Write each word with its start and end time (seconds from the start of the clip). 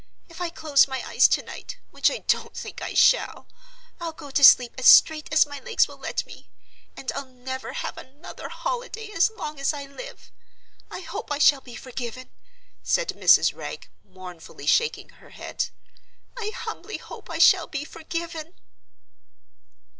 If 0.29 0.41
I 0.41 0.49
close 0.49 0.87
my 0.87 1.05
eyes 1.07 1.27
to 1.27 1.43
night—which 1.43 2.09
I 2.09 2.17
don't 2.27 2.57
think 2.57 2.81
I 2.81 2.95
shall—I'll 2.95 4.13
go 4.13 4.31
to 4.31 4.43
sleep 4.43 4.73
as 4.79 4.87
straight 4.87 5.31
as 5.31 5.45
my 5.45 5.59
legs 5.59 5.87
will 5.87 5.99
let 5.99 6.25
me. 6.25 6.49
And 6.97 7.11
I'll 7.11 7.27
never 7.27 7.73
have 7.73 7.99
another 7.99 8.49
holiday 8.49 9.11
as 9.11 9.29
long 9.29 9.59
as 9.59 9.73
I 9.73 9.85
live. 9.85 10.31
I 10.89 11.01
hope 11.01 11.31
I 11.31 11.37
shall 11.37 11.61
be 11.61 11.75
forgiven," 11.75 12.31
said 12.81 13.09
Mrs. 13.09 13.55
Wragge, 13.55 13.91
mournfully 14.03 14.65
shaking 14.65 15.09
her 15.09 15.29
head. 15.29 15.65
"I 16.35 16.49
humbly 16.55 16.97
hope 16.97 17.29
I 17.29 17.37
shall 17.37 17.67
be 17.67 17.85
forgiven." 17.85 18.55